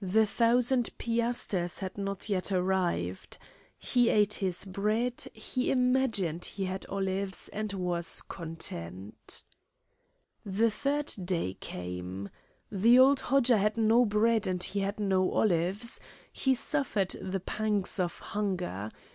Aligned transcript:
The 0.00 0.24
thousand 0.24 0.88
piasters 0.96 1.80
had 1.80 1.98
not 1.98 2.30
yet 2.30 2.50
arrived. 2.50 3.36
He 3.76 4.08
ate 4.08 4.32
his 4.32 4.64
bread, 4.64 5.26
he 5.34 5.70
imagined 5.70 6.46
he 6.46 6.64
had 6.64 6.86
olives, 6.88 7.50
and 7.50 7.74
was 7.74 8.22
content. 8.22 9.44
The 10.46 10.70
third 10.70 11.12
day 11.22 11.58
came. 11.60 12.30
The 12.72 12.98
old 12.98 13.20
Hodja 13.20 13.58
had 13.58 13.76
no 13.76 14.06
bread 14.06 14.46
and 14.46 14.62
he 14.62 14.80
had 14.80 14.98
no 14.98 15.30
olives. 15.30 16.00
He 16.32 16.54
suffered 16.54 17.10
the 17.20 17.40
pangs 17.40 18.00
of 18.00 18.18
hunger. 18.18 18.90